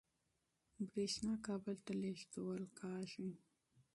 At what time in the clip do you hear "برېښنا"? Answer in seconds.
0.89-1.33